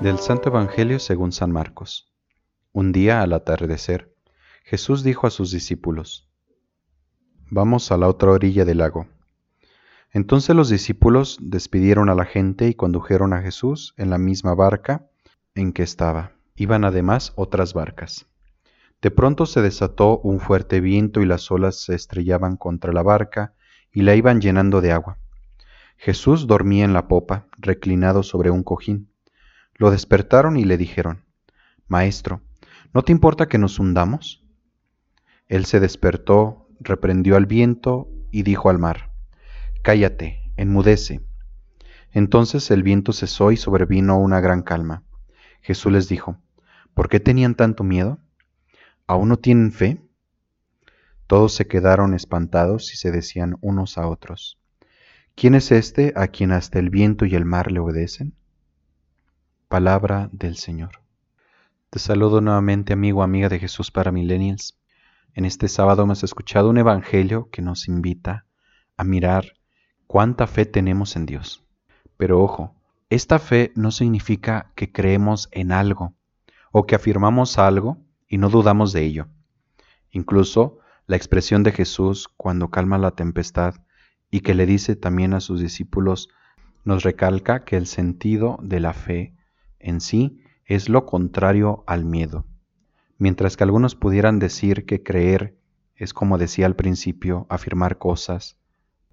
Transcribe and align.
Del 0.00 0.18
Santo 0.20 0.50
Evangelio 0.50 1.00
según 1.00 1.32
San 1.32 1.50
Marcos. 1.50 2.12
Un 2.72 2.92
día 2.92 3.22
al 3.22 3.32
atardecer, 3.32 4.14
Jesús 4.62 5.02
dijo 5.02 5.26
a 5.26 5.30
sus 5.30 5.50
discípulos, 5.50 6.30
Vamos 7.50 7.90
a 7.90 7.96
la 7.96 8.06
otra 8.06 8.30
orilla 8.30 8.64
del 8.64 8.78
lago. 8.78 9.08
Entonces 10.12 10.54
los 10.54 10.68
discípulos 10.68 11.38
despidieron 11.40 12.08
a 12.08 12.14
la 12.14 12.24
gente 12.24 12.68
y 12.68 12.74
condujeron 12.74 13.32
a 13.32 13.42
Jesús 13.42 13.94
en 13.96 14.10
la 14.10 14.18
misma 14.18 14.54
barca 14.54 15.10
en 15.56 15.72
que 15.72 15.82
estaba. 15.82 16.34
Iban 16.54 16.84
además 16.84 17.32
otras 17.34 17.74
barcas. 17.74 18.28
De 19.02 19.10
pronto 19.10 19.46
se 19.46 19.62
desató 19.62 20.18
un 20.18 20.40
fuerte 20.40 20.80
viento 20.80 21.20
y 21.20 21.26
las 21.26 21.50
olas 21.50 21.76
se 21.76 21.94
estrellaban 21.94 22.56
contra 22.56 22.92
la 22.92 23.02
barca 23.02 23.54
y 23.92 24.02
la 24.02 24.14
iban 24.14 24.40
llenando 24.40 24.80
de 24.80 24.92
agua. 24.92 25.18
Jesús 25.96 26.46
dormía 26.46 26.84
en 26.84 26.92
la 26.92 27.08
popa, 27.08 27.46
reclinado 27.58 28.22
sobre 28.22 28.50
un 28.50 28.62
cojín. 28.62 29.10
Lo 29.74 29.90
despertaron 29.90 30.56
y 30.56 30.64
le 30.64 30.76
dijeron, 30.76 31.24
Maestro, 31.88 32.42
¿no 32.92 33.02
te 33.02 33.12
importa 33.12 33.48
que 33.48 33.58
nos 33.58 33.78
hundamos? 33.78 34.44
Él 35.48 35.64
se 35.64 35.80
despertó, 35.80 36.68
reprendió 36.78 37.36
al 37.36 37.46
viento 37.46 38.08
y 38.30 38.42
dijo 38.42 38.70
al 38.70 38.78
mar, 38.78 39.10
Cállate, 39.82 40.52
enmudece. 40.56 41.22
Entonces 42.12 42.70
el 42.70 42.82
viento 42.82 43.12
cesó 43.12 43.50
y 43.50 43.56
sobrevino 43.56 44.18
una 44.18 44.40
gran 44.40 44.62
calma. 44.62 45.04
Jesús 45.62 45.92
les 45.92 46.08
dijo, 46.08 46.36
¿por 46.94 47.08
qué 47.08 47.20
tenían 47.20 47.54
tanto 47.54 47.84
miedo? 47.84 48.18
¿Aún 49.10 49.28
no 49.28 49.38
tienen 49.38 49.72
fe? 49.72 50.00
Todos 51.26 51.52
se 51.52 51.66
quedaron 51.66 52.14
espantados 52.14 52.94
y 52.94 52.96
se 52.96 53.10
decían 53.10 53.56
unos 53.60 53.98
a 53.98 54.06
otros, 54.06 54.56
¿quién 55.34 55.56
es 55.56 55.72
este 55.72 56.12
a 56.14 56.28
quien 56.28 56.52
hasta 56.52 56.78
el 56.78 56.90
viento 56.90 57.24
y 57.24 57.34
el 57.34 57.44
mar 57.44 57.72
le 57.72 57.80
obedecen? 57.80 58.34
Palabra 59.66 60.30
del 60.30 60.56
Señor. 60.56 61.02
Te 61.90 61.98
saludo 61.98 62.40
nuevamente 62.40 62.92
amigo, 62.92 63.24
amiga 63.24 63.48
de 63.48 63.58
Jesús 63.58 63.90
para 63.90 64.12
Millennials. 64.12 64.78
En 65.34 65.44
este 65.44 65.66
sábado 65.66 66.04
hemos 66.04 66.22
escuchado 66.22 66.70
un 66.70 66.78
evangelio 66.78 67.48
que 67.50 67.62
nos 67.62 67.88
invita 67.88 68.46
a 68.96 69.02
mirar 69.02 69.54
cuánta 70.06 70.46
fe 70.46 70.66
tenemos 70.66 71.16
en 71.16 71.26
Dios. 71.26 71.64
Pero 72.16 72.40
ojo, 72.40 72.76
esta 73.08 73.40
fe 73.40 73.72
no 73.74 73.90
significa 73.90 74.70
que 74.76 74.92
creemos 74.92 75.48
en 75.50 75.72
algo 75.72 76.14
o 76.70 76.86
que 76.86 76.94
afirmamos 76.94 77.58
algo 77.58 77.98
y 78.30 78.38
no 78.38 78.48
dudamos 78.48 78.94
de 78.94 79.04
ello. 79.04 79.26
Incluso 80.10 80.78
la 81.06 81.16
expresión 81.16 81.62
de 81.64 81.72
Jesús 81.72 82.28
cuando 82.28 82.70
calma 82.70 82.96
la 82.96 83.10
tempestad 83.10 83.74
y 84.30 84.40
que 84.40 84.54
le 84.54 84.64
dice 84.64 84.96
también 84.96 85.34
a 85.34 85.40
sus 85.40 85.60
discípulos 85.60 86.30
nos 86.84 87.02
recalca 87.02 87.64
que 87.64 87.76
el 87.76 87.86
sentido 87.86 88.58
de 88.62 88.80
la 88.80 88.94
fe 88.94 89.34
en 89.80 90.00
sí 90.00 90.40
es 90.64 90.88
lo 90.88 91.04
contrario 91.04 91.82
al 91.86 92.04
miedo. 92.04 92.46
Mientras 93.18 93.56
que 93.56 93.64
algunos 93.64 93.96
pudieran 93.96 94.38
decir 94.38 94.86
que 94.86 95.02
creer 95.02 95.58
es 95.96 96.14
como 96.14 96.38
decía 96.38 96.64
al 96.64 96.76
principio, 96.76 97.46
afirmar 97.50 97.98
cosas, 97.98 98.56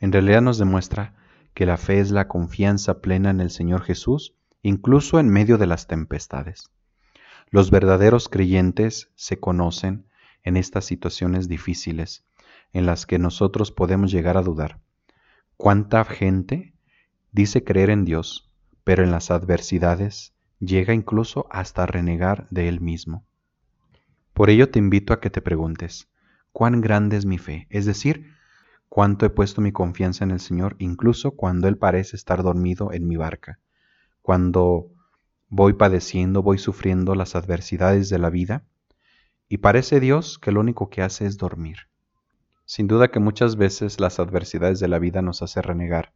en 0.00 0.12
realidad 0.12 0.42
nos 0.42 0.58
demuestra 0.58 1.14
que 1.54 1.64
la 1.64 1.76
fe 1.78 2.00
es 2.00 2.10
la 2.10 2.28
confianza 2.28 3.00
plena 3.00 3.30
en 3.30 3.40
el 3.40 3.50
Señor 3.50 3.82
Jesús, 3.82 4.34
incluso 4.62 5.20
en 5.20 5.28
medio 5.28 5.56
de 5.56 5.66
las 5.66 5.86
tempestades. 5.86 6.73
Los 7.50 7.70
verdaderos 7.70 8.28
creyentes 8.28 9.10
se 9.14 9.38
conocen 9.38 10.06
en 10.42 10.56
estas 10.56 10.84
situaciones 10.84 11.48
difíciles 11.48 12.24
en 12.72 12.86
las 12.86 13.06
que 13.06 13.18
nosotros 13.18 13.70
podemos 13.70 14.10
llegar 14.10 14.36
a 14.36 14.42
dudar. 14.42 14.80
¿Cuánta 15.56 16.04
gente 16.04 16.74
dice 17.34 17.64
creer 17.64 17.90
en 17.90 18.04
Dios, 18.04 18.48
pero 18.84 19.02
en 19.02 19.10
las 19.10 19.32
adversidades 19.32 20.34
llega 20.60 20.94
incluso 20.94 21.46
hasta 21.50 21.84
renegar 21.84 22.46
de 22.50 22.68
él 22.68 22.80
mismo. 22.80 23.26
Por 24.32 24.50
ello 24.50 24.70
te 24.70 24.78
invito 24.78 25.12
a 25.12 25.20
que 25.20 25.30
te 25.30 25.42
preguntes, 25.42 26.08
¿cuán 26.52 26.80
grande 26.80 27.16
es 27.16 27.26
mi 27.26 27.38
fe? 27.38 27.66
Es 27.70 27.86
decir, 27.86 28.30
¿cuánto 28.88 29.26
he 29.26 29.30
puesto 29.30 29.60
mi 29.60 29.72
confianza 29.72 30.24
en 30.24 30.30
el 30.30 30.40
Señor 30.40 30.76
incluso 30.78 31.32
cuando 31.32 31.66
Él 31.66 31.76
parece 31.76 32.16
estar 32.16 32.42
dormido 32.42 32.92
en 32.92 33.08
mi 33.08 33.16
barca? 33.16 33.58
Cuando 34.22 34.90
voy 35.56 35.74
padeciendo, 35.74 36.42
voy 36.42 36.58
sufriendo 36.58 37.14
las 37.14 37.36
adversidades 37.36 38.08
de 38.08 38.18
la 38.18 38.28
vida 38.28 38.64
y 39.48 39.58
parece 39.58 40.00
Dios 40.00 40.40
que 40.40 40.50
lo 40.50 40.58
único 40.58 40.90
que 40.90 41.00
hace 41.00 41.26
es 41.26 41.38
dormir. 41.38 41.76
Sin 42.64 42.88
duda 42.88 43.12
que 43.12 43.20
muchas 43.20 43.54
veces 43.54 44.00
las 44.00 44.18
adversidades 44.18 44.80
de 44.80 44.88
la 44.88 44.98
vida 44.98 45.22
nos 45.22 45.42
hace 45.42 45.62
renegar, 45.62 46.12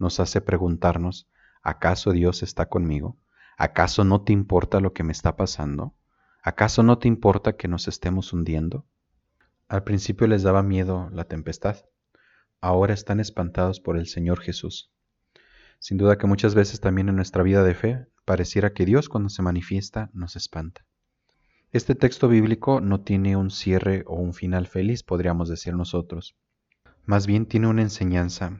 nos 0.00 0.18
hace 0.18 0.40
preguntarnos, 0.40 1.30
¿acaso 1.62 2.10
Dios 2.10 2.42
está 2.42 2.68
conmigo? 2.68 3.16
¿Acaso 3.56 4.02
no 4.02 4.22
te 4.22 4.32
importa 4.32 4.80
lo 4.80 4.92
que 4.92 5.04
me 5.04 5.12
está 5.12 5.36
pasando? 5.36 5.94
¿Acaso 6.42 6.82
no 6.82 6.98
te 6.98 7.06
importa 7.06 7.56
que 7.56 7.68
nos 7.68 7.86
estemos 7.86 8.32
hundiendo? 8.32 8.84
Al 9.68 9.84
principio 9.84 10.26
les 10.26 10.42
daba 10.42 10.64
miedo 10.64 11.08
la 11.12 11.22
tempestad, 11.22 11.76
ahora 12.60 12.94
están 12.94 13.20
espantados 13.20 13.78
por 13.78 13.96
el 13.96 14.08
Señor 14.08 14.40
Jesús. 14.40 14.92
Sin 15.78 15.98
duda 15.98 16.18
que 16.18 16.26
muchas 16.26 16.56
veces 16.56 16.80
también 16.80 17.08
en 17.08 17.14
nuestra 17.14 17.44
vida 17.44 17.62
de 17.62 17.74
fe 17.74 18.06
pareciera 18.32 18.72
que 18.72 18.86
Dios 18.86 19.10
cuando 19.10 19.28
se 19.28 19.42
manifiesta 19.42 20.08
nos 20.14 20.36
espanta. 20.36 20.86
Este 21.70 21.94
texto 21.94 22.28
bíblico 22.28 22.80
no 22.80 23.02
tiene 23.02 23.36
un 23.36 23.50
cierre 23.50 24.04
o 24.06 24.14
un 24.14 24.32
final 24.32 24.66
feliz, 24.66 25.02
podríamos 25.02 25.50
decir 25.50 25.74
nosotros. 25.74 26.34
Más 27.04 27.26
bien 27.26 27.44
tiene 27.44 27.66
una 27.66 27.82
enseñanza. 27.82 28.58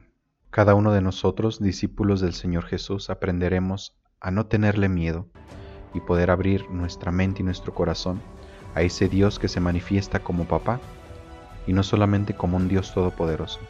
Cada 0.51 0.75
uno 0.75 0.93
de 0.93 1.01
nosotros, 1.01 1.59
discípulos 1.59 2.21
del 2.21 2.35
Señor 2.35 2.67
Jesús, 2.67 3.09
aprenderemos 3.09 3.97
a 4.21 4.31
no 4.31 4.45
tenerle 4.45 4.91
miedo 4.91 5.31
y 5.95 6.01
poder 6.01 6.31
abrir 6.31 6.69
nuestra 6.69 7.11
mente 7.11 7.41
y 7.41 7.45
nuestro 7.47 7.73
corazón 7.73 8.21
a 8.75 8.83
ese 8.83 9.09
Dios 9.09 9.39
que 9.39 9.49
se 9.49 9.61
manifiesta 9.61 10.19
como 10.19 10.45
papá 10.45 10.81
y 11.67 11.73
no 11.73 11.83
solamente 11.83 12.35
como 12.35 12.59
un 12.59 12.69
Dios 12.69 12.93
todopoderoso. 12.93 13.61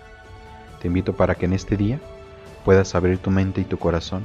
Te 0.80 0.88
invito 0.88 1.14
para 1.14 1.36
que 1.36 1.46
en 1.46 1.52
este 1.52 1.76
día 1.76 2.00
puedas 2.64 2.96
abrir 2.96 3.18
tu 3.18 3.30
mente 3.30 3.60
y 3.60 3.64
tu 3.64 3.78
corazón 3.78 4.24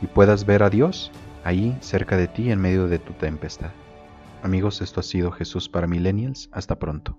y 0.00 0.06
puedas 0.06 0.46
ver 0.46 0.62
a 0.62 0.70
Dios 0.70 1.10
ahí 1.44 1.76
cerca 1.80 2.16
de 2.16 2.28
ti 2.28 2.50
en 2.50 2.60
medio 2.60 2.88
de 2.88 2.98
tu 2.98 3.12
tempestad. 3.12 3.70
Amigos, 4.42 4.82
esto 4.82 5.00
ha 5.00 5.02
sido 5.02 5.30
Jesús 5.30 5.68
para 5.68 5.86
Millennials. 5.86 6.48
Hasta 6.52 6.78
pronto. 6.78 7.18